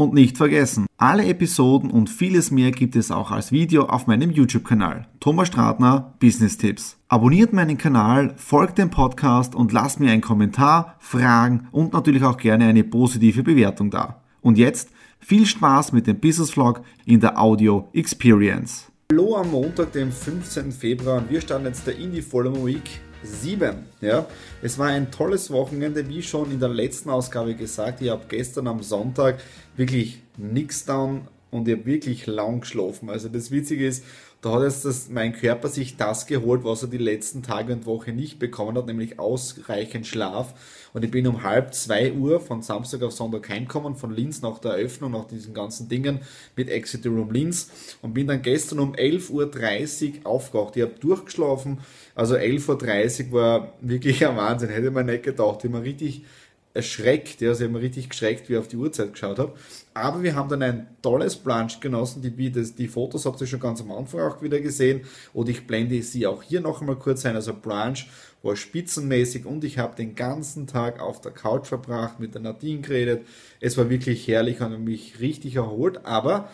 Und 0.00 0.14
nicht 0.14 0.38
vergessen, 0.38 0.86
alle 0.96 1.26
Episoden 1.26 1.90
und 1.90 2.08
vieles 2.08 2.50
mehr 2.50 2.70
gibt 2.70 2.96
es 2.96 3.10
auch 3.10 3.30
als 3.30 3.52
Video 3.52 3.84
auf 3.84 4.06
meinem 4.06 4.30
YouTube-Kanal. 4.30 5.06
Thomas 5.20 5.48
Stratner, 5.48 6.14
Business 6.18 6.56
Tipps. 6.56 6.96
Abonniert 7.08 7.52
meinen 7.52 7.76
Kanal, 7.76 8.32
folgt 8.38 8.78
dem 8.78 8.88
Podcast 8.88 9.54
und 9.54 9.72
lasst 9.72 10.00
mir 10.00 10.10
einen 10.10 10.22
Kommentar, 10.22 10.96
Fragen 11.00 11.68
und 11.70 11.92
natürlich 11.92 12.24
auch 12.24 12.38
gerne 12.38 12.64
eine 12.64 12.82
positive 12.82 13.42
Bewertung 13.42 13.90
da. 13.90 14.22
Und 14.40 14.56
jetzt 14.56 14.88
viel 15.18 15.44
Spaß 15.44 15.92
mit 15.92 16.06
dem 16.06 16.18
Business 16.18 16.52
Vlog 16.52 16.80
in 17.04 17.20
der 17.20 17.38
Audio 17.38 17.90
Experience. 17.92 18.90
Hallo 19.12 19.36
am 19.36 19.50
Montag, 19.50 19.92
dem 19.92 20.10
15. 20.10 20.72
Februar 20.72 21.22
wir 21.28 21.42
starten 21.42 21.66
jetzt 21.66 21.86
der 21.86 21.98
Indie 21.98 22.22
Follow 22.22 22.64
Week 22.64 23.02
7. 23.22 23.84
Ja, 24.00 24.26
es 24.62 24.78
war 24.78 24.88
ein 24.88 25.10
tolles 25.10 25.50
Wochenende, 25.50 26.08
wie 26.08 26.22
schon 26.22 26.50
in 26.50 26.60
der 26.60 26.68
letzten 26.68 27.10
Ausgabe 27.10 27.54
gesagt. 27.54 28.00
Ich 28.02 28.10
habe 28.10 28.24
gestern 28.28 28.66
am 28.66 28.82
Sonntag 28.82 29.40
wirklich 29.76 30.22
nichts 30.36 30.84
down 30.84 31.28
und 31.50 31.68
ich 31.68 31.76
habe 31.76 31.86
wirklich 31.86 32.26
lang 32.26 32.60
geschlafen. 32.60 33.10
Also 33.10 33.28
das 33.28 33.50
Witzige 33.50 33.86
ist, 33.86 34.04
da 34.40 34.52
hat 34.52 34.62
jetzt 34.62 34.86
das, 34.86 35.10
mein 35.10 35.34
Körper 35.34 35.68
sich 35.68 35.96
das 35.96 36.26
geholt, 36.26 36.64
was 36.64 36.82
er 36.82 36.88
die 36.88 36.96
letzten 36.98 37.42
Tage 37.42 37.74
und 37.74 37.84
Woche 37.84 38.12
nicht 38.12 38.38
bekommen 38.38 38.76
hat, 38.78 38.86
nämlich 38.86 39.18
ausreichend 39.18 40.06
Schlaf. 40.06 40.54
Und 40.94 41.04
ich 41.04 41.10
bin 41.10 41.26
um 41.26 41.42
halb 41.42 41.74
zwei 41.74 42.12
Uhr 42.12 42.40
von 42.40 42.62
Samstag 42.62 43.02
auf 43.02 43.12
Sonntag 43.12 43.48
heimgekommen, 43.50 43.96
von 43.96 44.14
Linz 44.14 44.40
nach 44.40 44.58
der 44.58 44.72
Eröffnung, 44.72 45.12
nach 45.12 45.26
diesen 45.26 45.52
ganzen 45.52 45.88
Dingen 45.88 46.20
mit 46.56 46.70
Exeter 46.70 47.10
Room 47.10 47.30
Linz 47.30 47.70
und 48.00 48.14
bin 48.14 48.26
dann 48.26 48.40
gestern 48.40 48.78
um 48.78 48.94
11.30 48.94 50.24
Uhr 50.24 50.26
aufgewacht. 50.26 50.76
Ich 50.76 50.82
habe 50.82 50.94
durchgeschlafen, 50.98 51.78
also 52.14 52.34
11.30 52.34 53.26
Uhr 53.26 53.32
war 53.32 53.74
wirklich 53.82 54.26
ein 54.26 54.36
Wahnsinn, 54.36 54.70
hätte 54.70 54.90
man 54.90 55.06
nicht 55.06 55.22
gedacht. 55.22 55.64
Habe 55.64 55.82
richtig 55.82 56.24
erschreckt, 56.72 57.40
ja, 57.40 57.50
also 57.50 57.64
ich 57.64 57.70
habe 57.70 57.80
richtig 57.80 58.10
geschreckt, 58.10 58.48
wie 58.48 58.52
ich 58.52 58.58
auf 58.58 58.68
die 58.68 58.76
Uhrzeit 58.76 59.12
geschaut 59.12 59.38
habe. 59.38 59.54
Aber 59.92 60.22
wir 60.22 60.36
haben 60.36 60.48
dann 60.48 60.62
ein 60.62 60.86
tolles 61.02 61.36
Brunch 61.36 61.80
genossen, 61.80 62.22
die, 62.22 62.52
das, 62.52 62.74
die 62.74 62.86
Fotos 62.86 63.26
habt 63.26 63.40
ihr 63.40 63.46
schon 63.46 63.58
ganz 63.58 63.80
am 63.80 63.90
Anfang 63.90 64.20
auch 64.20 64.40
wieder 64.40 64.60
gesehen 64.60 65.00
und 65.32 65.48
ich 65.48 65.66
blende 65.66 66.00
sie 66.02 66.26
auch 66.26 66.42
hier 66.42 66.60
noch 66.60 66.80
einmal 66.80 66.96
kurz 66.96 67.26
ein. 67.26 67.34
Also 67.34 67.54
Brunch 67.54 68.06
war 68.42 68.54
spitzenmäßig 68.54 69.46
und 69.46 69.64
ich 69.64 69.78
habe 69.78 69.96
den 69.96 70.14
ganzen 70.14 70.68
Tag 70.68 71.00
auf 71.00 71.20
der 71.20 71.32
Couch 71.32 71.66
verbracht, 71.66 72.20
mit 72.20 72.34
der 72.34 72.42
Nadine 72.42 72.80
geredet. 72.80 73.26
Es 73.60 73.76
war 73.76 73.90
wirklich 73.90 74.26
herrlich 74.28 74.60
und 74.60 74.84
mich 74.84 75.18
richtig 75.18 75.56
erholt, 75.56 76.04
aber 76.06 76.50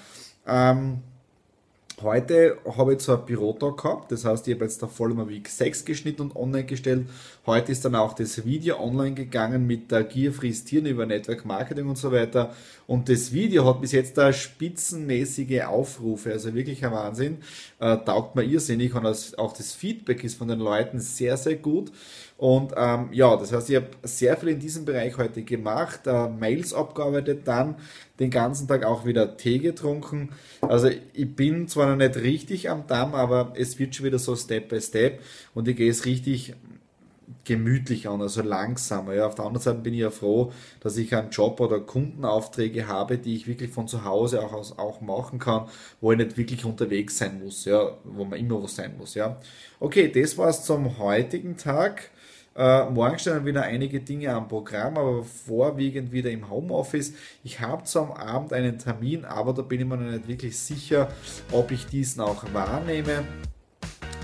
ähm, 0.47 1.03
Heute 2.02 2.58
habe 2.77 2.92
ich 2.92 2.98
zwar 2.98 3.25
Bürotag 3.25 3.78
gehabt, 3.78 4.12
das 4.12 4.27
heißt, 4.27 4.47
ich 4.47 4.55
habe 4.55 4.66
jetzt 4.66 4.83
da 4.83 4.86
voll 4.86 5.12
immer 5.12 5.30
Week 5.30 5.48
6 5.48 5.86
geschnitten 5.86 6.20
und 6.20 6.36
online 6.36 6.66
gestellt. 6.66 7.06
Heute 7.47 7.72
ist 7.72 7.86
dann 7.86 7.94
auch 7.94 8.12
das 8.12 8.44
Video 8.44 8.78
online 8.78 9.14
gegangen 9.14 9.66
mit 9.66 9.91
der 9.91 10.05
Gier 10.05 10.34
frisst 10.34 10.69
Tieren 10.69 10.84
über 10.84 11.06
Network 11.06 11.47
Marketing 11.47 11.89
und 11.89 11.97
so 11.97 12.12
weiter. 12.12 12.55
Und 12.86 13.08
das 13.08 13.33
Video 13.33 13.64
hat 13.64 13.80
bis 13.80 13.92
jetzt 13.92 14.19
da 14.19 14.30
spitzenmäßige 14.30 15.62
Aufrufe, 15.62 16.33
also 16.33 16.55
wirklich 16.55 16.85
ein 16.85 16.92
Wahnsinn. 16.92 17.39
Äh, 17.80 17.96
taugt 18.05 18.36
mir 18.36 18.45
irrsinnig 18.45 18.95
und 18.95 19.06
auch 19.39 19.55
das 19.55 19.73
Feedback 19.73 20.23
ist 20.23 20.36
von 20.36 20.48
den 20.48 20.58
Leuten 20.58 21.01
sehr, 21.01 21.39
sehr 21.39 21.56
gut. 21.56 21.90
Und 22.39 22.74
ähm, 22.77 23.08
ja, 23.13 23.35
das 23.36 23.52
heißt, 23.52 23.70
ich 23.70 23.77
habe 23.77 23.89
sehr 24.02 24.36
viel 24.36 24.51
in 24.51 24.61
diesem 24.61 24.85
Bereich 24.85 25.17
heute 25.17 25.42
gemacht, 25.42 26.07
äh, 26.07 26.29
Mails 26.29 26.74
abgearbeitet, 26.74 27.48
dann 27.48 27.77
den 28.20 28.30
ganzen 28.30 28.69
Tag 28.69 28.85
auch 28.85 29.07
wieder 29.07 29.39
Tee 29.39 29.58
getrunken. 29.58 30.30
Also 30.61 30.91
ich 31.14 31.35
bin 31.35 31.67
zwar 31.67 31.86
noch 31.89 31.97
nicht 31.97 32.17
richtig 32.17 32.69
am 32.69 32.86
Damm, 32.86 33.14
aber 33.14 33.55
es 33.57 33.79
wird 33.79 33.95
schon 33.95 34.05
wieder 34.07 34.19
so 34.19 34.36
Step 34.36 34.69
by 34.69 34.80
Step 34.80 35.20
und 35.55 35.67
ich 35.67 35.77
gehe 35.77 35.91
es 35.91 36.05
richtig 36.05 36.55
gemütlich 37.45 38.09
an, 38.09 38.20
also 38.20 38.42
langsamer. 38.42 39.14
Ja. 39.14 39.27
Auf 39.27 39.35
der 39.35 39.45
anderen 39.45 39.63
Seite 39.63 39.79
bin 39.79 39.95
ich 39.95 40.01
ja 40.01 40.11
froh, 40.11 40.53
dass 40.81 40.97
ich 40.97 41.14
einen 41.14 41.31
Job 41.31 41.61
oder 41.61 41.81
Kundenaufträge 41.81 42.89
habe, 42.89 43.19
die 43.19 43.37
ich 43.37 43.47
wirklich 43.47 43.70
von 43.70 43.89
zu 43.89 44.05
Hause 44.05 44.42
auch, 44.42 44.53
aus, 44.53 44.79
auch 44.79 45.01
machen 45.01 45.39
kann, 45.39 45.69
wo 46.01 46.13
ich 46.13 46.19
nicht 46.19 46.36
wirklich 46.36 46.65
unterwegs 46.65 47.19
sein 47.19 47.42
muss, 47.42 47.65
ja, 47.65 47.97
wo 48.05 48.25
man 48.25 48.39
immer 48.39 48.63
wo 48.63 48.67
sein 48.67 48.97
muss. 48.97 49.15
Ja. 49.15 49.39
Okay, 49.81 50.11
das 50.11 50.39
war's 50.39 50.65
zum 50.65 50.98
heutigen 50.98 51.57
Tag. 51.57 52.11
Äh, 52.57 52.89
morgen 52.89 53.19
stehen 53.19 53.45
wieder 53.45 53.63
einige 53.63 54.01
Dinge 54.01 54.33
am 54.33 54.48
Programm, 54.48 54.97
aber 54.97 55.23
vorwiegend 55.25 56.11
wieder 56.11 56.31
im 56.31 56.48
Homeoffice. 56.48 57.13
Ich 57.45 57.61
habe 57.61 57.85
zwar 57.85 58.05
am 58.05 58.13
Abend 58.13 58.53
einen 58.55 58.79
Termin, 58.79 59.27
aber 59.27 59.53
da 59.53 59.61
bin 59.61 59.81
ich 59.81 59.86
mir 59.86 59.98
noch 59.98 60.11
nicht 60.11 60.27
wirklich 60.27 60.59
sicher, 60.59 61.13
ob 61.53 61.70
ich 61.70 61.86
diesen 61.86 62.23
auch 62.23 62.45
wahrnehme, 62.55 63.25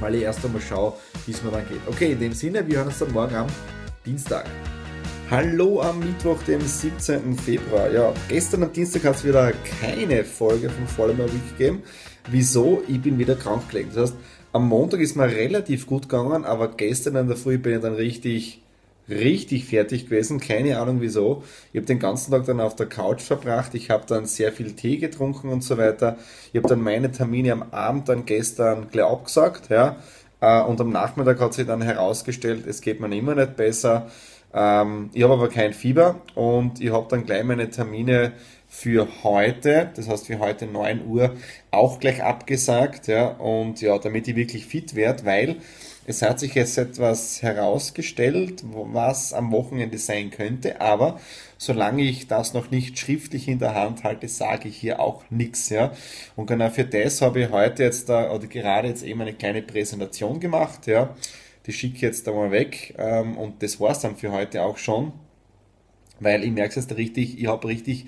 weil 0.03 0.17
ich 0.17 0.23
erst 0.23 0.45
einmal 0.45 0.61
schaue, 0.61 0.95
wie 1.27 1.33
es 1.33 1.43
mir 1.43 1.51
dann 1.51 1.67
geht. 1.69 1.81
Okay, 1.87 2.13
in 2.13 2.21
dem 2.21 2.33
Sinne, 2.33 2.67
wir 2.67 2.79
hören 2.79 2.89
uns 2.89 2.99
dann 2.99 3.13
morgen 3.13 3.35
am 3.35 3.47
Dienstag. 4.05 4.47
Hallo 5.31 5.81
am 5.81 6.01
Mittwoch, 6.01 6.43
dem 6.43 6.61
17. 6.61 7.37
Februar. 7.37 7.91
Ja, 7.91 8.12
gestern 8.29 8.65
am 8.65 8.73
Dienstag 8.73 9.05
hat 9.05 9.17
es 9.17 9.25
wieder 9.25 9.53
keine 9.81 10.25
Folge 10.25 10.69
von 10.69 10.87
Vollmer 10.87 11.25
Week 11.33 11.57
gegeben. 11.57 11.83
Wieso? 12.31 12.83
Ich 12.89 13.01
bin 13.01 13.19
wieder 13.19 13.37
krank 13.37 13.69
gelegen. 13.71 13.91
Das 13.95 14.11
heißt, 14.11 14.21
am 14.53 14.69
Montag 14.69 15.01
ist 15.01 15.17
mir 15.17 15.27
relativ 15.27 15.87
gut 15.87 16.09
gegangen, 16.09 16.45
aber 16.45 16.69
gestern 16.69 17.17
in 17.17 17.29
der 17.29 17.37
Früh 17.37 17.57
bin 17.57 17.77
ich 17.77 17.81
dann 17.81 17.95
richtig, 17.95 18.62
richtig 19.21 19.67
fertig 19.67 20.06
gewesen. 20.06 20.41
Keine 20.41 20.78
Ahnung 20.78 21.00
wieso. 21.00 21.43
Ich 21.73 21.78
habe 21.78 21.87
den 21.87 21.99
ganzen 21.99 22.31
Tag 22.31 22.45
dann 22.47 22.61
auf 22.61 22.77
der 22.77 22.87
Couch 22.87 23.23
verbracht. 23.23 23.75
Ich 23.75 23.91
habe 23.91 24.05
dann 24.06 24.27
sehr 24.27 24.53
viel 24.53 24.73
Tee 24.73 24.99
getrunken 24.99 25.49
und 25.50 25.62
so 25.62 25.78
weiter. 25.78 26.17
Ich 26.53 26.59
habe 26.59 26.69
dann 26.69 26.83
meine 26.83 27.11
Termine 27.12 27.53
am 27.53 27.62
Abend 27.71 28.09
dann 28.09 28.25
gestern 28.27 28.89
gleich 28.91 29.06
abgesagt. 29.06 29.71
Ja. 29.71 29.97
Äh, 30.41 30.62
und 30.62 30.81
am 30.81 30.91
Nachmittag 30.91 31.41
hat 31.41 31.55
sich 31.55 31.67
dann 31.67 31.83
herausgestellt, 31.83 32.67
es 32.67 32.81
geht 32.81 33.00
mir 33.00 33.15
immer 33.17 33.34
nicht 33.34 33.56
besser. 33.56 34.09
Ähm, 34.53 35.11
ich 35.15 35.23
habe 35.23 35.34
aber 35.34 35.49
kein 35.49 35.73
Fieber 35.73 36.21
und 36.34 36.81
ich 36.81 36.93
habe 36.93 37.06
dann 37.09 37.25
gleich 37.25 37.44
meine 37.44 37.71
Termine 37.71 38.33
für 38.69 39.06
heute, 39.23 39.91
das 39.94 40.09
heißt 40.09 40.27
für 40.27 40.39
heute 40.39 40.67
9 40.67 41.06
Uhr, 41.06 41.33
auch 41.71 42.00
gleich 42.00 42.23
abgesagt, 42.23 43.06
ja, 43.06 43.29
und 43.29 43.81
ja, 43.83 43.99
damit 43.99 44.29
ich 44.29 44.37
wirklich 44.37 44.67
fit 44.67 44.94
werde, 44.94 45.25
weil 45.25 45.56
es 46.05 46.23
hat 46.23 46.41
sich 46.41 46.55
jetzt 46.55 46.79
etwas 46.79 47.43
herausgestellt, 47.43 48.65
was 48.65 49.33
am 49.33 49.53
Wochenende 49.53 49.99
sein 49.99 50.31
könnte, 50.31 50.81
aber 50.81 51.21
solange 51.59 52.03
ich 52.03 52.27
das 52.27 52.55
noch 52.55 52.71
nicht 52.71 52.99
schriftlich 52.99 53.47
in 53.47 53.61
der 53.61 53.75
Hand 53.75 54.03
halte, 54.03 54.27
sage 54.27 54.69
ich 54.69 54.77
hier 54.77 54.99
auch 54.99 55.23
nichts, 55.31 55.69
ja. 55.69 55.93
Und 56.35 56.47
genau 56.47 56.71
für 56.71 56.85
das 56.85 57.23
habe 57.23 57.43
ich 57.43 57.51
heute 57.51 57.85
jetzt 57.85 58.09
da, 58.09 58.33
oder 58.33 58.47
gerade 58.49 58.89
jetzt 58.89 59.05
eben 59.05 59.21
eine 59.21 59.33
kleine 59.33 59.62
Präsentation 59.62 60.41
gemacht, 60.41 60.87
ja. 60.87 61.15
Die 61.67 61.73
schicke 61.73 61.95
ich 61.97 62.03
jetzt 62.03 62.27
da 62.27 62.33
mal 62.33 62.51
weg, 62.51 62.95
ähm, 62.99 63.37
und 63.39 63.62
das 63.62 63.79
war's 63.79 64.01
dann 64.01 64.17
für 64.17 64.33
heute 64.33 64.62
auch 64.62 64.79
schon, 64.79 65.12
weil 66.19 66.43
ich 66.43 66.51
merke 66.51 66.71
es 66.71 66.87
jetzt 66.87 66.97
richtig, 66.97 67.39
ich 67.39 67.47
habe 67.47 67.69
richtig 67.69 68.07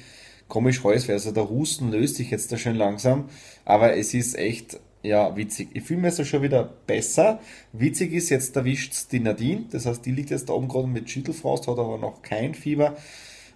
komisch 0.49 0.83
Hals, 0.83 1.09
also 1.09 1.31
der 1.31 1.49
Husten 1.49 1.91
löst 1.91 2.17
sich 2.17 2.31
jetzt 2.31 2.51
da 2.51 2.57
schön 2.57 2.77
langsam, 2.77 3.29
aber 3.65 3.97
es 3.97 4.15
ist 4.15 4.37
echt, 4.37 4.81
ja, 5.05 5.37
witzig. 5.37 5.69
Ich 5.75 5.85
fühle 5.85 6.01
mich 6.01 6.15
so 6.15 6.25
schon 6.25 6.43
wieder 6.43 6.65
besser. 6.87 7.39
Witzig 7.73 8.13
ist, 8.13 8.31
jetzt 8.31 8.57
erwischt 8.57 9.13
die 9.13 9.21
Nadine, 9.21 9.67
das 9.71 9.85
heißt, 9.85 10.05
die 10.05 10.13
liegt 10.13 10.31
jetzt 10.31 10.49
da 10.49 10.55
oben 10.55 10.67
gerade 10.67 10.89
mit 10.89 11.11
Schüttelfrost, 11.11 11.69
hat 11.69 11.79
aber 11.79 11.99
noch 11.99 12.23
kein 12.23 12.55
Fieber. 12.55 12.97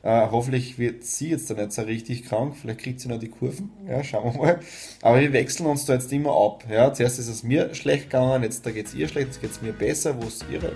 Uh, 0.04 0.30
hoffentlich 0.30 0.78
wird 0.78 1.04
sie 1.04 1.30
jetzt 1.30 1.50
da 1.50 1.54
nicht 1.54 1.72
so 1.72 1.82
richtig 1.82 2.24
krank. 2.24 2.54
Vielleicht 2.60 2.80
kriegt 2.80 3.00
sie 3.00 3.08
noch 3.08 3.18
die 3.18 3.28
Kurven. 3.28 3.72
Ja, 3.88 4.04
schauen 4.04 4.32
wir 4.32 4.40
mal. 4.40 4.60
Aber 5.02 5.20
wir 5.20 5.32
wechseln 5.32 5.66
uns 5.66 5.86
da 5.86 5.94
jetzt 5.94 6.12
immer 6.12 6.30
ab. 6.30 6.64
Ja, 6.70 6.92
zuerst 6.94 7.18
ist 7.18 7.26
es 7.26 7.42
mir 7.42 7.74
schlecht 7.74 8.04
gegangen, 8.04 8.44
jetzt 8.44 8.62
geht 8.62 8.86
es 8.86 8.94
ihr 8.94 9.08
schlecht, 9.08 9.28
jetzt 9.28 9.40
geht 9.40 9.50
es 9.50 9.60
mir 9.60 9.72
besser. 9.72 10.16
Wo 10.22 10.28
ist 10.28 10.44
ihre? 10.52 10.72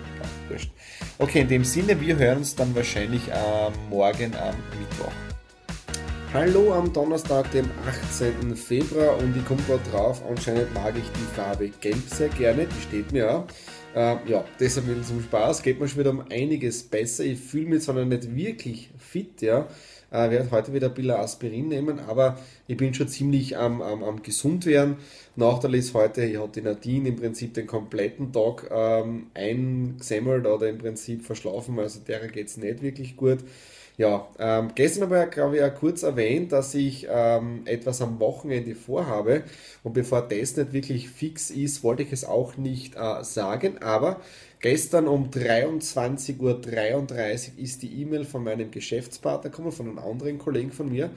Okay, 1.18 1.42
in 1.42 1.48
dem 1.48 1.64
Sinne, 1.64 2.00
wir 2.00 2.16
hören 2.16 2.38
uns 2.38 2.56
dann 2.56 2.74
wahrscheinlich 2.74 3.28
äh, 3.28 3.70
morgen 3.90 4.34
am 4.34 4.56
Mittwoch. 4.80 5.31
Hallo 6.34 6.72
am 6.72 6.90
Donnerstag, 6.90 7.50
dem 7.50 7.66
18. 7.86 8.56
Februar 8.56 9.18
und 9.18 9.36
ich 9.36 9.44
komme 9.44 9.60
gerade 9.66 9.82
drauf, 9.90 10.22
anscheinend 10.26 10.72
mag 10.72 10.94
ich 10.96 11.04
die 11.04 11.34
Farbe 11.36 11.68
Gelb 11.68 12.08
sehr 12.08 12.30
gerne, 12.30 12.66
die 12.66 12.80
steht 12.80 13.12
mir 13.12 13.30
auch. 13.30 13.44
Äh, 13.94 14.16
ja, 14.30 14.42
deshalb 14.58 14.86
will 14.86 15.02
zum 15.02 15.22
Spaß, 15.22 15.62
geht 15.62 15.78
mir 15.78 15.88
schon 15.88 15.98
wieder 15.98 16.08
um 16.08 16.24
einiges 16.30 16.84
besser. 16.84 17.24
Ich 17.24 17.38
fühle 17.38 17.66
mich 17.66 17.82
zwar 17.82 17.96
noch 17.96 18.06
nicht 18.06 18.34
wirklich 18.34 18.88
fit, 18.96 19.42
ja, 19.42 19.68
äh, 20.10 20.30
werde 20.30 20.50
heute 20.50 20.72
wieder 20.72 20.86
ein 20.88 20.94
bisschen 20.94 21.10
Aspirin 21.10 21.68
nehmen, 21.68 22.00
aber 22.00 22.38
ich 22.66 22.78
bin 22.78 22.94
schon 22.94 23.08
ziemlich 23.08 23.58
am, 23.58 23.82
am, 23.82 24.02
am 24.02 24.22
gesund 24.22 24.64
werden. 24.64 24.96
Nachteil 25.36 25.74
ist 25.74 25.92
heute, 25.92 26.24
ich 26.24 26.38
hatte 26.38 26.62
Nadine 26.62 27.10
im 27.10 27.16
Prinzip 27.16 27.52
den 27.52 27.66
kompletten 27.66 28.32
Tag 28.32 28.70
ähm, 28.72 29.26
eingesammelt 29.34 30.46
oder 30.46 30.70
im 30.70 30.78
Prinzip 30.78 31.26
verschlafen, 31.26 31.78
also 31.78 32.00
derer 32.00 32.28
geht 32.28 32.48
es 32.48 32.56
nicht 32.56 32.80
wirklich 32.80 33.18
gut. 33.18 33.40
Ja, 34.02 34.26
ähm, 34.40 34.72
gestern 34.74 35.04
habe 35.04 35.26
ich, 35.26 35.30
glaube 35.30 35.54
ich, 35.54 35.60
ja 35.60 35.70
kurz 35.70 36.02
erwähnt, 36.02 36.50
dass 36.50 36.74
ich 36.74 37.06
ähm, 37.08 37.62
etwas 37.66 38.02
am 38.02 38.18
Wochenende 38.18 38.74
vorhabe. 38.74 39.44
Und 39.84 39.92
bevor 39.92 40.22
das 40.22 40.56
nicht 40.56 40.72
wirklich 40.72 41.08
fix 41.08 41.50
ist, 41.50 41.84
wollte 41.84 42.02
ich 42.02 42.10
es 42.10 42.24
auch 42.24 42.56
nicht 42.56 42.96
äh, 42.96 43.22
sagen. 43.22 43.78
Aber 43.78 44.20
gestern 44.58 45.06
um 45.06 45.30
23.33 45.30 46.40
Uhr 46.40 47.62
ist 47.62 47.82
die 47.82 48.02
E-Mail 48.02 48.24
von 48.24 48.42
meinem 48.42 48.72
Geschäftspartner 48.72 49.50
gekommen, 49.50 49.70
von 49.70 49.86
einem 49.86 50.00
anderen 50.00 50.38
Kollegen 50.38 50.72
von 50.72 50.88
mir. 50.88 51.10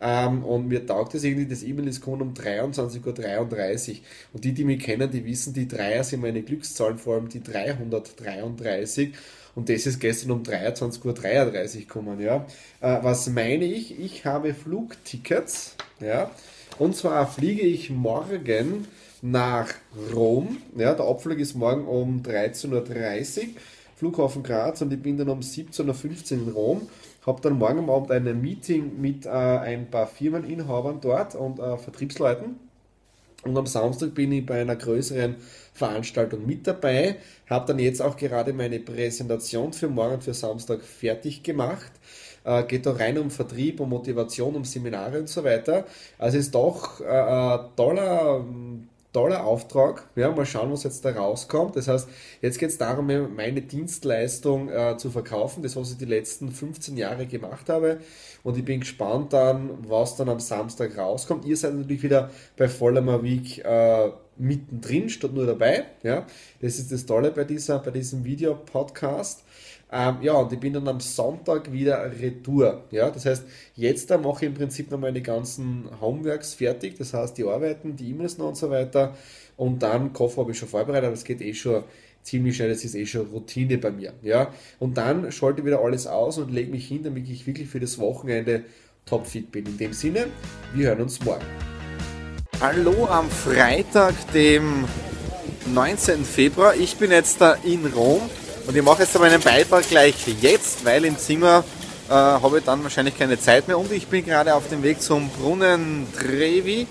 Ähm, 0.00 0.44
und 0.44 0.68
mir 0.68 0.86
taugt 0.86 1.14
es 1.14 1.24
irgendwie, 1.24 1.46
das 1.46 1.62
E-Mail 1.62 1.88
ist 1.88 2.00
gekommen 2.00 2.22
um 2.22 2.34
23.33 2.34 3.90
Uhr. 3.90 3.96
Und 4.32 4.44
die, 4.44 4.52
die 4.52 4.64
mich 4.64 4.82
kennen, 4.82 5.10
die 5.10 5.24
wissen, 5.24 5.52
die 5.52 5.68
Dreier 5.68 6.04
sind 6.04 6.22
meine 6.22 6.42
Glückszahlen, 6.42 6.98
vor 6.98 7.14
allem 7.16 7.28
die 7.28 7.42
333. 7.42 9.12
Und 9.54 9.68
das 9.68 9.86
ist 9.86 10.00
gestern 10.00 10.30
um 10.30 10.42
23.33 10.42 11.74
Uhr 11.74 11.80
gekommen, 11.80 12.20
ja. 12.20 12.46
Äh, 12.80 12.98
was 13.02 13.28
meine 13.28 13.64
ich? 13.64 13.98
Ich 14.00 14.24
habe 14.24 14.54
Flugtickets, 14.54 15.76
ja. 16.00 16.30
Und 16.78 16.96
zwar 16.96 17.26
fliege 17.26 17.62
ich 17.62 17.90
morgen 17.90 18.86
nach 19.20 19.68
Rom, 20.14 20.58
ja. 20.76 20.94
Der 20.94 21.04
Abflug 21.04 21.38
ist 21.38 21.54
morgen 21.54 21.86
um 21.86 22.22
13.30 22.22 22.70
Uhr. 23.40 23.48
Flughafen 24.00 24.42
Graz 24.42 24.80
und 24.80 24.90
ich 24.94 25.02
bin 25.02 25.18
dann 25.18 25.28
um 25.28 25.40
17.15 25.40 25.82
Uhr 25.84 26.46
in 26.46 26.52
Rom. 26.52 26.88
Habe 27.26 27.42
dann 27.42 27.58
morgen 27.58 27.90
Abend 27.90 28.10
ein 28.10 28.40
Meeting 28.40 28.98
mit 28.98 29.26
äh, 29.26 29.28
ein 29.28 29.90
paar 29.90 30.06
Firmeninhabern 30.06 31.02
dort 31.02 31.34
und 31.34 31.58
äh, 31.58 31.76
Vertriebsleuten 31.76 32.56
und 33.44 33.56
am 33.56 33.66
Samstag 33.66 34.14
bin 34.14 34.32
ich 34.32 34.44
bei 34.44 34.60
einer 34.60 34.76
größeren 34.76 35.36
Veranstaltung 35.72 36.46
mit 36.46 36.66
dabei, 36.66 37.16
habe 37.48 37.66
dann 37.66 37.78
jetzt 37.78 38.02
auch 38.02 38.16
gerade 38.16 38.52
meine 38.52 38.80
Präsentation 38.80 39.72
für 39.72 39.88
morgen, 39.88 40.20
für 40.20 40.34
Samstag 40.34 40.82
fertig 40.82 41.42
gemacht. 41.42 41.92
Äh, 42.44 42.64
geht 42.64 42.86
da 42.86 42.92
rein 42.92 43.18
um 43.18 43.30
Vertrieb, 43.30 43.80
um 43.80 43.90
Motivation, 43.90 44.56
um 44.56 44.64
Seminare 44.64 45.20
und 45.20 45.28
so 45.28 45.44
weiter. 45.44 45.84
Also 46.18 46.38
ist 46.38 46.54
doch 46.54 47.00
äh, 47.00 47.04
ein 47.04 47.60
toller 47.76 48.44
toller 49.12 49.44
Auftrag. 49.44 50.08
Ja, 50.16 50.30
mal 50.30 50.46
schauen, 50.46 50.70
was 50.72 50.84
jetzt 50.84 51.04
da 51.04 51.10
rauskommt. 51.10 51.76
Das 51.76 51.88
heißt, 51.88 52.08
jetzt 52.42 52.58
geht 52.58 52.70
es 52.70 52.78
darum, 52.78 53.06
meine 53.34 53.62
Dienstleistung 53.62 54.68
äh, 54.68 54.96
zu 54.96 55.10
verkaufen, 55.10 55.62
das, 55.62 55.76
was 55.76 55.92
ich 55.92 55.98
die 55.98 56.04
letzten 56.04 56.50
15 56.50 56.96
Jahre 56.96 57.26
gemacht 57.26 57.68
habe. 57.68 57.98
Und 58.42 58.56
ich 58.56 58.64
bin 58.64 58.80
gespannt 58.80 59.32
dann, 59.32 59.78
was 59.88 60.16
dann 60.16 60.28
am 60.28 60.40
Samstag 60.40 60.96
rauskommt. 60.96 61.44
Ihr 61.44 61.56
seid 61.56 61.74
natürlich 61.74 62.02
wieder 62.02 62.30
bei 62.56 62.68
Vollmer 62.68 63.22
Week 63.22 63.64
äh, 63.64 64.10
mittendrin, 64.40 65.08
statt 65.08 65.32
nur 65.32 65.46
dabei. 65.46 65.84
Ja, 66.02 66.26
das 66.60 66.78
ist 66.78 66.90
das 66.90 67.06
Tolle 67.06 67.30
bei, 67.30 67.44
dieser, 67.44 67.78
bei 67.78 67.90
diesem 67.90 68.24
Videopodcast. 68.24 69.44
Ähm, 69.92 70.18
ja, 70.22 70.34
und 70.34 70.52
ich 70.52 70.60
bin 70.60 70.72
dann 70.72 70.86
am 70.86 71.00
Sonntag 71.00 71.72
wieder 71.72 72.10
retour. 72.20 72.84
Ja, 72.90 73.10
das 73.10 73.26
heißt, 73.26 73.44
jetzt 73.74 74.10
da 74.10 74.18
mache 74.18 74.44
ich 74.44 74.50
im 74.50 74.54
Prinzip 74.54 74.90
noch 74.90 75.00
meine 75.00 75.20
ganzen 75.20 75.88
Homeworks 76.00 76.54
fertig, 76.54 76.96
das 76.96 77.12
heißt 77.12 77.36
die 77.36 77.44
Arbeiten, 77.44 77.96
die 77.96 78.10
E-Mails 78.10 78.38
noch 78.38 78.48
und 78.48 78.56
so 78.56 78.70
weiter. 78.70 79.16
Und 79.56 79.82
dann 79.82 80.12
Koffer 80.12 80.42
habe 80.42 80.52
ich 80.52 80.58
schon 80.58 80.68
vorbereitet, 80.68 81.12
das 81.12 81.24
geht 81.24 81.40
eh 81.40 81.54
schon 81.54 81.82
ziemlich 82.22 82.56
schnell, 82.56 82.68
das 82.68 82.84
ist 82.84 82.94
eh 82.94 83.06
schon 83.06 83.26
Routine 83.26 83.78
bei 83.78 83.90
mir. 83.90 84.12
Ja, 84.22 84.52
und 84.78 84.96
dann 84.96 85.32
schalte 85.32 85.60
ich 85.60 85.66
wieder 85.66 85.80
alles 85.80 86.06
aus 86.06 86.38
und 86.38 86.52
lege 86.52 86.70
mich 86.70 86.86
hin, 86.86 87.02
damit 87.02 87.28
ich 87.28 87.46
wirklich 87.46 87.68
für 87.68 87.80
das 87.80 87.98
Wochenende 87.98 88.64
topfit 89.06 89.50
bin. 89.50 89.66
In 89.66 89.76
dem 89.76 89.92
Sinne, 89.92 90.26
wir 90.72 90.88
hören 90.88 91.00
uns 91.00 91.22
morgen. 91.24 91.79
Hallo 92.60 93.06
am 93.06 93.30
Freitag, 93.30 94.12
dem 94.34 94.84
19. 95.72 96.26
Februar. 96.26 96.74
Ich 96.74 96.98
bin 96.98 97.10
jetzt 97.10 97.40
da 97.40 97.54
in 97.64 97.86
Rom 97.86 98.20
und 98.66 98.76
ich 98.76 98.82
mache 98.82 99.02
jetzt 99.02 99.16
aber 99.16 99.24
einen 99.24 99.40
Beitrag 99.40 99.88
gleich 99.88 100.14
jetzt, 100.42 100.84
weil 100.84 101.06
im 101.06 101.16
Zimmer 101.16 101.64
äh, 102.10 102.12
habe 102.12 102.58
ich 102.58 102.64
dann 102.64 102.82
wahrscheinlich 102.82 103.18
keine 103.18 103.40
Zeit 103.40 103.66
mehr 103.66 103.78
und 103.78 103.90
ich 103.90 104.08
bin 104.08 104.26
gerade 104.26 104.54
auf 104.54 104.68
dem 104.68 104.82
Weg 104.82 105.00
zum 105.00 105.30
Brunnen 105.30 106.06
Trevi 106.14 106.86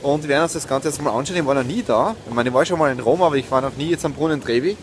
und 0.00 0.22
wir 0.22 0.30
werden 0.30 0.44
uns 0.44 0.54
das 0.54 0.66
Ganze 0.66 0.88
jetzt 0.88 1.02
mal 1.02 1.10
anschauen. 1.10 1.36
Ich 1.36 1.44
war 1.44 1.54
noch 1.54 1.64
nie 1.64 1.84
da. 1.86 2.16
Ich 2.26 2.32
meine, 2.32 2.48
ich 2.48 2.54
war 2.54 2.64
schon 2.64 2.78
mal 2.78 2.90
in 2.90 3.00
Rom, 3.00 3.20
aber 3.20 3.36
ich 3.36 3.50
war 3.50 3.60
noch 3.60 3.76
nie 3.76 3.90
jetzt 3.90 4.06
am 4.06 4.14
Brunnen 4.14 4.42
Trevi. 4.42 4.74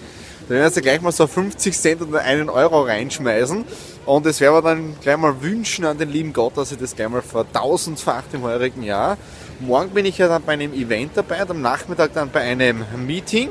Da 0.47 0.51
werden 0.51 0.61
wir 0.61 0.67
jetzt 0.67 0.81
gleich 0.83 1.01
mal 1.01 1.11
so 1.11 1.25
50 1.25 1.75
Cent 1.75 2.01
oder 2.03 2.21
einen 2.21 2.49
Euro 2.49 2.83
reinschmeißen. 2.83 3.65
Und 4.05 4.25
es 4.27 4.39
werden 4.39 4.53
wir 4.53 4.61
dann 4.61 4.95
gleich 5.01 5.17
mal 5.17 5.41
wünschen 5.41 5.83
an 5.83 5.97
den 5.97 6.09
lieben 6.09 6.31
Gott, 6.31 6.55
dass 6.55 6.71
ich 6.71 6.77
das 6.77 6.95
gleich 6.95 7.09
mal 7.09 7.23
vertausendfacht 7.23 8.33
im 8.33 8.43
heurigen 8.43 8.83
Jahr. 8.83 9.17
Morgen 9.59 9.89
bin 9.89 10.05
ich 10.05 10.17
ja 10.17 10.27
dann 10.27 10.43
bei 10.43 10.53
einem 10.53 10.73
Event 10.73 11.11
dabei 11.15 11.41
und 11.41 11.51
am 11.51 11.61
Nachmittag 11.61 12.13
dann 12.13 12.29
bei 12.29 12.41
einem 12.41 12.83
Meeting 13.05 13.49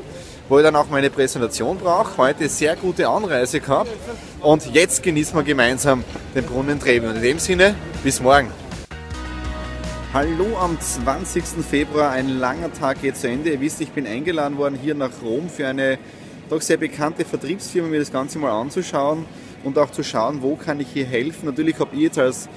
wo 0.49 0.57
ich 0.59 0.63
dann 0.63 0.75
auch 0.75 0.89
meine 0.89 1.09
Präsentation 1.09 1.77
brauche. 1.77 2.17
Heute 2.17 2.47
sehr 2.47 2.75
gute 2.75 3.07
Anreise 3.09 3.59
gehabt 3.59 3.89
und 4.41 4.73
jetzt 4.73 5.03
genießen 5.03 5.35
wir 5.35 5.43
gemeinsam 5.43 6.03
den 6.35 6.45
Brunnen 6.45 6.79
Trevi. 6.79 7.05
Und 7.05 7.17
in 7.17 7.21
dem 7.21 7.39
Sinne, 7.39 7.75
bis 8.03 8.21
morgen. 8.21 8.49
Hallo 10.13 10.57
am 10.57 10.79
20. 10.79 11.43
Februar, 11.69 12.11
ein 12.11 12.39
langer 12.39 12.71
Tag 12.71 13.01
geht 13.01 13.17
zu 13.17 13.27
Ende. 13.27 13.51
Ihr 13.51 13.59
wisst, 13.59 13.81
ich 13.81 13.89
bin 13.89 14.07
eingeladen 14.07 14.57
worden 14.57 14.79
hier 14.81 14.95
nach 14.95 15.11
Rom 15.21 15.49
für 15.49 15.67
eine 15.67 15.99
doch 16.49 16.61
sehr 16.61 16.77
bekannte 16.77 17.25
Vertriebsfirma, 17.25 17.89
mir 17.89 17.99
das 17.99 18.11
Ganze 18.11 18.39
mal 18.39 18.51
anzuschauen 18.51 19.25
und 19.65 19.77
auch 19.77 19.91
zu 19.91 20.01
schauen, 20.01 20.41
wo 20.41 20.55
kann 20.55 20.79
ich 20.79 20.87
hier 20.93 21.05
helfen. 21.05 21.45
Natürlich 21.45 21.77
habe 21.77 21.93
ich 21.93 22.03
jetzt 22.03 22.17
als 22.17 22.47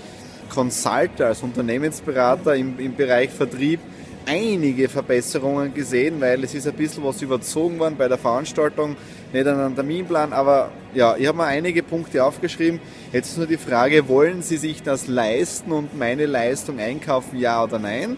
Consultant, 0.51 1.23
als 1.23 1.43
Unternehmensberater 1.43 2.55
im, 2.55 2.79
im 2.79 2.95
Bereich 2.95 3.31
Vertrieb 3.31 3.81
einige 4.27 4.89
Verbesserungen 4.89 5.73
gesehen, 5.73 6.21
weil 6.21 6.45
es 6.45 6.55
ist 6.55 6.67
ein 6.67 6.75
bisschen 6.75 7.03
was 7.03 7.23
überzogen 7.23 7.79
worden 7.79 7.97
bei 7.97 8.07
der 8.07 8.19
Veranstaltung, 8.19 8.97
nicht 9.33 9.47
an 9.47 9.59
einem 9.59 9.75
Terminplan, 9.75 10.33
aber 10.33 10.71
ja, 10.95 11.17
ich 11.17 11.27
habe 11.27 11.39
mir 11.39 11.45
einige 11.45 11.83
Punkte 11.83 12.25
aufgeschrieben. 12.25 12.81
Jetzt 13.13 13.31
ist 13.31 13.39
nur 13.39 13.47
die 13.47 13.57
Frage, 13.57 14.09
wollen 14.09 14.43
Sie 14.43 14.57
sich 14.57 14.83
das 14.83 15.07
leisten 15.07 15.73
und 15.73 15.99
meine 15.99 16.27
Leistung 16.27 16.79
einkaufen, 16.79 17.39
ja 17.39 17.65
oder 17.65 17.79
nein? 17.79 18.17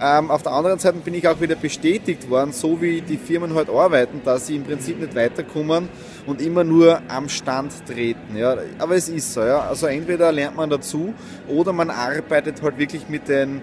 Ähm, 0.00 0.30
auf 0.30 0.44
der 0.44 0.52
anderen 0.52 0.78
Seite 0.78 0.98
bin 0.98 1.14
ich 1.14 1.26
auch 1.26 1.40
wieder 1.40 1.56
bestätigt 1.56 2.30
worden, 2.30 2.52
so 2.52 2.80
wie 2.80 3.00
die 3.00 3.16
Firmen 3.16 3.54
heute 3.54 3.72
halt 3.72 3.84
arbeiten, 3.84 4.20
dass 4.24 4.46
sie 4.46 4.54
im 4.54 4.64
Prinzip 4.64 5.00
nicht 5.00 5.16
weiterkommen 5.16 5.88
und 6.26 6.40
immer 6.40 6.62
nur 6.62 7.00
am 7.08 7.28
Stand 7.28 7.72
treten. 7.84 8.36
Ja. 8.36 8.56
Aber 8.78 8.94
es 8.94 9.08
ist 9.08 9.32
so. 9.32 9.40
Ja. 9.40 9.60
Also 9.60 9.86
entweder 9.86 10.30
lernt 10.30 10.56
man 10.56 10.70
dazu 10.70 11.14
oder 11.48 11.72
man 11.72 11.90
arbeitet 11.90 12.62
halt 12.62 12.78
wirklich 12.78 13.08
mit 13.08 13.28
den 13.28 13.60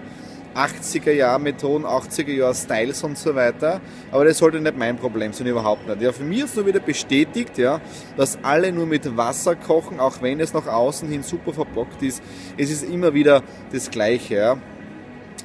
80er 0.54 1.12
Jahr 1.12 1.38
Methoden, 1.38 1.84
80er 1.84 2.32
Jahr 2.32 2.54
Styles 2.54 3.02
und 3.02 3.16
so 3.16 3.34
weiter. 3.34 3.80
Aber 4.10 4.24
das 4.26 4.36
sollte 4.36 4.60
nicht 4.60 4.76
mein 4.76 4.96
Problem 4.98 5.32
sein, 5.32 5.46
überhaupt 5.46 5.86
nicht. 5.86 6.02
Ja, 6.02 6.12
für 6.12 6.24
mich 6.24 6.44
ist 6.44 6.56
nur 6.56 6.66
wieder 6.66 6.80
bestätigt, 6.80 7.56
ja, 7.56 7.80
dass 8.16 8.38
alle 8.42 8.72
nur 8.72 8.86
mit 8.86 9.16
Wasser 9.16 9.54
kochen, 9.54 10.00
auch 10.00 10.20
wenn 10.22 10.40
es 10.40 10.52
nach 10.52 10.66
außen 10.66 11.08
hin 11.08 11.22
super 11.22 11.52
verbockt 11.52 12.02
ist. 12.02 12.22
Es 12.56 12.70
ist 12.70 12.84
immer 12.84 13.14
wieder 13.14 13.42
das 13.72 13.90
Gleiche. 13.90 14.34
Ja. 14.34 14.56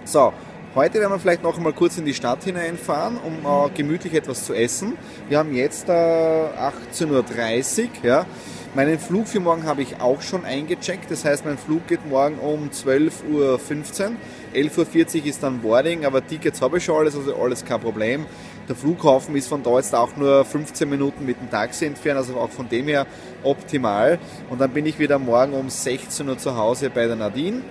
So, 0.06 0.34
Heute 0.74 1.02
werden 1.02 1.12
wir 1.12 1.20
vielleicht 1.20 1.44
noch 1.44 1.58
einmal 1.58 1.74
kurz 1.74 1.98
in 1.98 2.06
die 2.06 2.14
Stadt 2.14 2.46
hineinfahren, 2.46 3.18
um 3.18 3.46
äh, 3.46 3.70
gemütlich 3.76 4.14
etwas 4.14 4.46
zu 4.46 4.54
essen. 4.54 4.98
Wir 5.28 5.38
haben 5.38 5.54
jetzt 5.54 5.90
äh, 5.90 5.92
18.30 5.92 7.10
Uhr. 7.10 7.90
Ja. 8.04 8.26
Meinen 8.74 8.98
Flug 8.98 9.28
für 9.28 9.42
morgen 9.42 9.66
habe 9.66 9.82
ich 9.82 10.00
auch 10.00 10.22
schon 10.22 10.46
eingecheckt. 10.46 11.12
Das 11.12 11.26
heißt, 11.26 11.44
mein 11.44 11.58
Flug 11.58 11.88
geht 11.88 12.08
morgen 12.08 12.40
um 12.40 12.70
12.15 12.70 13.34
Uhr. 13.34 13.60
11.40 14.54 15.20
Uhr 15.20 15.26
ist 15.26 15.44
dann 15.44 15.60
Boarding, 15.60 16.06
aber 16.06 16.26
Tickets 16.26 16.62
habe 16.62 16.78
ich 16.78 16.86
schon 16.86 16.96
alles, 16.96 17.18
also 17.18 17.36
alles 17.36 17.66
kein 17.66 17.82
Problem. 17.82 18.26
Der 18.70 18.76
Flughafen 18.78 19.36
ist 19.36 19.50
von 19.50 19.62
da 19.64 19.76
jetzt 19.76 19.94
auch 19.94 20.16
nur 20.16 20.46
15 20.46 20.90
Minuten 20.90 21.26
mit 21.26 21.38
dem 21.42 21.50
Taxi 21.50 21.86
entfernt, 21.86 22.18
also 22.18 22.38
auch 22.38 22.50
von 22.50 22.70
dem 22.70 22.88
her 22.88 23.08
optimal. 23.44 24.20
Und 24.50 24.62
dann 24.62 24.72
bin 24.72 24.86
ich 24.86 25.00
wieder 25.00 25.20
morgen 25.20 25.52
um 25.52 25.70
16 25.70 26.30
Uhr 26.30 26.38
zu 26.38 26.56
Hause 26.56 26.90
bei 26.90 27.08
der 27.08 27.18
Nadine. 27.18 27.62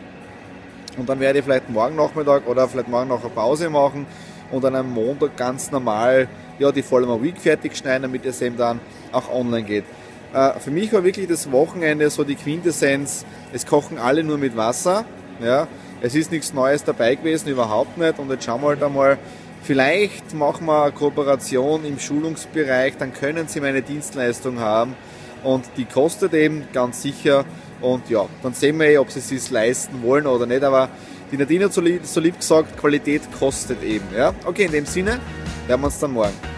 Und 0.97 1.09
dann 1.09 1.21
werde 1.21 1.39
ich 1.39 1.45
vielleicht 1.45 1.71
morgen 1.71 1.97
Nachmittag 1.97 2.47
oder 2.47 2.69
vielleicht 2.69 2.89
morgen 2.89 3.09
noch 3.09 3.21
eine 3.21 3.31
Pause 3.31 3.71
machen 3.71 4.07
und 4.51 4.65
dann 4.65 4.75
am 4.75 4.93
Montag 4.93 5.37
ganz 5.37 5.71
normal 5.71 6.29
ja, 6.59 6.73
die 6.73 6.83
Vollmer 6.83 7.23
Week 7.23 7.41
fertig 7.41 7.77
schneiden, 7.77 8.03
damit 8.03 8.25
es 8.27 8.43
eben 8.43 8.57
dann 8.57 8.81
auch 9.13 9.33
online 9.33 9.65
geht. 9.65 9.85
Äh, 10.33 10.59
für 10.61 10.71
mich 10.71 10.93
war 10.93 11.03
wirklich 11.05 11.29
das 11.29 11.51
Wochenende 11.51 12.11
so 12.11 12.25
die 12.25 12.35
Quintessenz, 12.35 13.25
es 13.53 13.67
kochen 13.67 13.99
alle 13.99 14.23
nur 14.23 14.39
mit 14.39 14.57
Wasser. 14.57 15.05
Ja. 15.43 15.67
Es 16.03 16.15
ist 16.15 16.33
nichts 16.33 16.55
Neues 16.55 16.85
dabei 16.85 17.15
gewesen, 17.15 17.49
überhaupt 17.49 17.99
nicht. 17.99 18.19
Und 18.19 18.31
jetzt 18.31 18.45
schauen 18.45 18.63
wir 18.63 18.69
halt 18.69 18.83
einmal, 18.83 19.19
vielleicht 19.63 20.35
machen 20.35 20.67
wir 20.67 20.85
eine 20.85 20.93
Kooperation 20.93 21.85
im 21.85 21.99
Schulungsbereich, 21.99 22.95
dann 22.99 23.13
können 23.13 23.49
Sie 23.49 23.61
meine 23.61 23.83
Dienstleistung 23.83 24.61
haben. 24.61 24.95
Und 25.43 25.65
die 25.77 25.85
kostet 25.85 26.35
eben 26.35 26.69
ganz 26.73 27.03
sicher. 27.03 27.45
Und 27.81 28.09
ja, 28.11 28.27
dann 28.43 28.53
sehen 28.55 28.79
wir, 28.79 28.87
eh, 28.87 28.99
ob 28.99 29.11
Sie 29.11 29.21
es 29.21 29.29
sich 29.29 29.51
leisten 29.51 30.03
wollen 30.03 30.27
oder 30.27 30.47
nicht. 30.47 30.63
Aber 30.63 30.89
die 31.33 31.37
Nadine 31.37 31.67
hat 31.67 31.73
so 31.73 31.81
lieb, 31.81 32.05
so 32.05 32.21
lieb 32.21 32.39
gesagt, 32.39 32.77
Qualität 32.77 33.23
kostet 33.39 33.83
eben. 33.83 34.07
Ja? 34.15 34.35
Okay, 34.45 34.65
in 34.65 34.73
dem 34.73 34.87
Sinne, 34.87 35.21
hören 35.67 35.81
wir 35.81 35.87
uns 35.87 35.99
dann 35.99 36.13
morgen. 36.13 36.50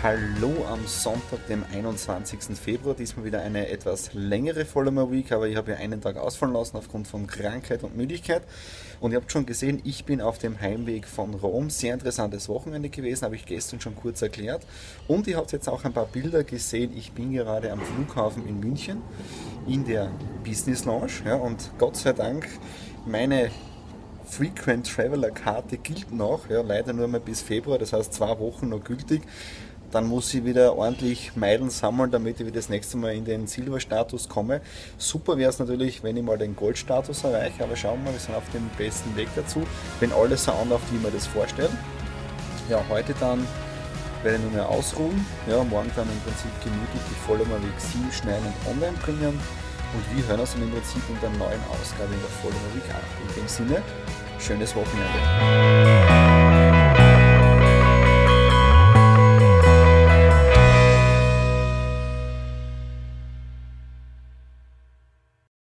Hallo 0.00 0.64
am 0.70 0.86
Sonntag, 0.86 1.44
dem 1.48 1.64
21. 1.74 2.56
Februar. 2.56 2.94
Diesmal 2.94 3.24
wieder 3.24 3.42
eine 3.42 3.66
etwas 3.66 4.14
längere 4.14 4.64
Follower 4.64 5.10
Week, 5.10 5.32
aber 5.32 5.48
ich 5.48 5.56
habe 5.56 5.72
ja 5.72 5.78
einen 5.78 6.00
Tag 6.00 6.16
ausfallen 6.16 6.54
lassen 6.54 6.76
aufgrund 6.76 7.08
von 7.08 7.26
Krankheit 7.26 7.82
und 7.82 7.96
Müdigkeit. 7.96 8.42
Und 9.00 9.10
ihr 9.10 9.16
habt 9.16 9.32
schon 9.32 9.44
gesehen, 9.44 9.80
ich 9.82 10.04
bin 10.04 10.20
auf 10.20 10.38
dem 10.38 10.60
Heimweg 10.60 11.04
von 11.04 11.34
Rom. 11.34 11.68
Sehr 11.68 11.94
interessantes 11.94 12.48
Wochenende 12.48 12.90
gewesen, 12.90 13.24
habe 13.24 13.34
ich 13.34 13.44
gestern 13.44 13.80
schon 13.80 13.96
kurz 13.96 14.22
erklärt. 14.22 14.64
Und 15.08 15.26
ihr 15.26 15.36
habt 15.36 15.50
jetzt 15.50 15.68
auch 15.68 15.84
ein 15.84 15.92
paar 15.92 16.06
Bilder 16.06 16.44
gesehen. 16.44 16.96
Ich 16.96 17.10
bin 17.10 17.32
gerade 17.32 17.72
am 17.72 17.80
Flughafen 17.80 18.46
in 18.46 18.60
München 18.60 19.02
in 19.66 19.84
der 19.84 20.12
Business 20.44 20.84
Lounge. 20.84 21.10
Ja, 21.24 21.34
und 21.34 21.72
Gott 21.76 21.96
sei 21.96 22.12
Dank, 22.12 22.48
meine 23.04 23.50
Frequent 24.26 24.86
Traveler 24.86 25.32
Karte 25.32 25.76
gilt 25.78 26.12
noch, 26.12 26.48
ja, 26.48 26.60
leider 26.60 26.92
nur 26.92 27.08
mal 27.08 27.18
bis 27.18 27.40
Februar, 27.40 27.78
das 27.78 27.92
heißt 27.92 28.12
zwei 28.12 28.38
Wochen 28.38 28.68
noch 28.68 28.84
gültig 28.84 29.22
dann 29.90 30.06
muss 30.06 30.32
ich 30.34 30.44
wieder 30.44 30.76
ordentlich 30.76 31.32
Meilen 31.36 31.70
sammeln, 31.70 32.10
damit 32.10 32.40
ich 32.40 32.46
wieder 32.46 32.56
das 32.56 32.68
nächste 32.68 32.96
Mal 32.96 33.14
in 33.14 33.24
den 33.24 33.46
Silberstatus 33.46 34.28
komme. 34.28 34.60
Super 34.98 35.38
wäre 35.38 35.50
es 35.50 35.58
natürlich, 35.58 36.02
wenn 36.02 36.16
ich 36.16 36.22
mal 36.22 36.38
den 36.38 36.54
Goldstatus 36.56 37.24
erreiche, 37.24 37.64
aber 37.64 37.76
schauen 37.76 37.98
wir 38.00 38.06
mal, 38.06 38.12
wir 38.12 38.20
sind 38.20 38.34
auf 38.34 38.48
dem 38.52 38.68
besten 38.76 39.14
Weg 39.16 39.28
dazu, 39.34 39.62
wenn 40.00 40.12
alles 40.12 40.44
so 40.44 40.52
anläuft, 40.52 40.92
wie 40.92 41.02
wir 41.02 41.10
das 41.10 41.26
vorstellen. 41.26 41.76
Ja, 42.68 42.82
heute 42.88 43.14
dann 43.18 43.46
werde 44.22 44.36
ich 44.36 44.42
nur 44.42 44.52
mehr 44.52 44.68
ausruhen, 44.68 45.24
ja, 45.48 45.62
morgen 45.64 45.90
dann 45.96 46.08
im 46.08 46.20
Prinzip 46.20 46.50
gemütlich 46.62 47.02
die 47.08 47.26
Vollmer 47.26 47.62
Weg 47.62 47.78
7 47.78 48.12
schneiden 48.12 48.44
und 48.46 48.72
online 48.72 48.96
bringen 48.98 49.40
und 49.94 50.16
wir 50.16 50.26
hören 50.26 50.40
uns 50.40 50.52
dann 50.52 50.62
im 50.62 50.70
Prinzip 50.70 51.02
in 51.08 51.20
der 51.20 51.30
neuen 51.30 51.60
Ausgabe 51.70 52.12
in 52.12 52.20
der 52.20 52.30
Vollmer 52.42 52.74
Weg 52.74 52.84
8. 52.90 52.98
In 53.28 53.42
dem 53.42 53.48
Sinne, 53.48 53.82
schönes 54.38 54.74
Wochenende. 54.74 56.27